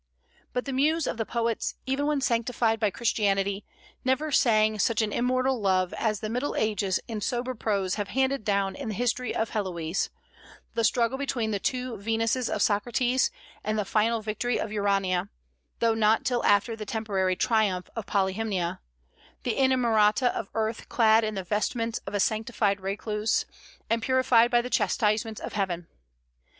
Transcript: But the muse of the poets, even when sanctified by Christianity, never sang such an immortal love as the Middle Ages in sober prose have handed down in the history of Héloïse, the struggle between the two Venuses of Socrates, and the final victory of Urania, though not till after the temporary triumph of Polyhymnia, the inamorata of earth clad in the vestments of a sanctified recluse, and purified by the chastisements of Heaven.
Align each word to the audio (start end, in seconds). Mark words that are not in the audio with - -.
But 0.51 0.65
the 0.65 0.73
muse 0.73 1.05
of 1.05 1.17
the 1.17 1.27
poets, 1.27 1.75
even 1.85 2.07
when 2.07 2.21
sanctified 2.21 2.79
by 2.79 2.89
Christianity, 2.89 3.65
never 4.03 4.31
sang 4.31 4.79
such 4.79 4.99
an 5.03 5.13
immortal 5.13 5.61
love 5.61 5.93
as 5.93 6.21
the 6.21 6.29
Middle 6.29 6.55
Ages 6.55 6.99
in 7.07 7.21
sober 7.21 7.53
prose 7.53 7.93
have 8.01 8.07
handed 8.07 8.43
down 8.43 8.73
in 8.75 8.89
the 8.89 8.95
history 8.95 9.35
of 9.35 9.51
Héloïse, 9.51 10.09
the 10.73 10.83
struggle 10.83 11.19
between 11.19 11.51
the 11.51 11.59
two 11.59 11.97
Venuses 11.97 12.49
of 12.49 12.63
Socrates, 12.63 13.29
and 13.63 13.77
the 13.77 13.85
final 13.85 14.23
victory 14.23 14.59
of 14.59 14.71
Urania, 14.71 15.29
though 15.77 15.93
not 15.93 16.25
till 16.25 16.43
after 16.45 16.75
the 16.75 16.83
temporary 16.83 17.35
triumph 17.35 17.87
of 17.95 18.07
Polyhymnia, 18.07 18.79
the 19.43 19.55
inamorata 19.55 20.33
of 20.35 20.49
earth 20.55 20.89
clad 20.89 21.23
in 21.23 21.35
the 21.35 21.43
vestments 21.43 21.99
of 22.07 22.15
a 22.15 22.19
sanctified 22.19 22.81
recluse, 22.81 23.45
and 23.87 24.01
purified 24.01 24.49
by 24.49 24.63
the 24.63 24.69
chastisements 24.71 25.39
of 25.39 25.53
Heaven. 25.53 25.85